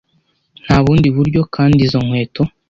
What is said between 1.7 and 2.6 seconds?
izo nkweto